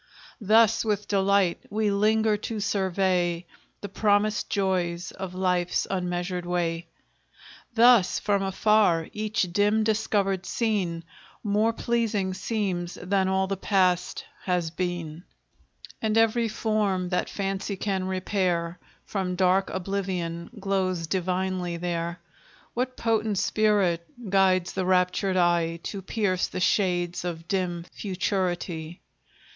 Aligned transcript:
Thus 0.41 0.83
with 0.83 1.07
delight 1.07 1.59
we 1.69 1.91
linger 1.91 2.35
to 2.35 2.59
survey 2.59 3.45
The 3.81 3.89
promised 3.89 4.49
joys 4.49 5.11
of 5.11 5.35
life's 5.35 5.85
unmeasured 5.91 6.43
way; 6.43 6.87
Thus, 7.75 8.17
from 8.17 8.41
afar, 8.41 9.09
each 9.13 9.53
dim 9.53 9.83
discovered 9.83 10.47
scene 10.47 11.03
More 11.43 11.71
pleasing 11.71 12.33
seems 12.33 12.95
than 12.95 13.27
all 13.27 13.45
the 13.45 13.55
past 13.57 14.25
hath 14.45 14.75
been, 14.75 15.23
And 16.01 16.17
every 16.17 16.47
form 16.47 17.09
that 17.09 17.29
Fancy 17.29 17.75
can 17.77 18.05
repair 18.05 18.79
From 19.05 19.35
dark 19.35 19.69
oblivion 19.69 20.49
glows 20.59 21.05
divinely 21.05 21.77
there. 21.77 22.19
What 22.73 22.97
potent 22.97 23.37
spirit 23.37 24.03
guides 24.31 24.73
the 24.73 24.83
raptured 24.87 25.37
eye 25.37 25.79
To 25.83 26.01
pierce 26.01 26.47
the 26.47 26.59
shades 26.59 27.23
of 27.23 27.47
dim 27.47 27.85
futurity? 27.93 28.99